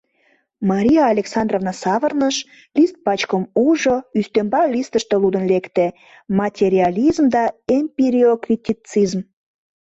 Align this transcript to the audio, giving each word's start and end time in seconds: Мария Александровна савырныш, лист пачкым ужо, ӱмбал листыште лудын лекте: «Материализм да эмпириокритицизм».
Мария 0.69 1.03
Александровна 1.13 1.73
савырныш, 1.83 2.35
лист 2.77 2.95
пачкым 3.05 3.43
ужо, 3.67 3.95
ӱмбал 4.19 4.65
листыште 4.73 5.15
лудын 5.21 5.43
лекте: 5.51 5.85
«Материализм 6.39 7.25
да 7.35 7.43
эмпириокритицизм». 7.77 9.19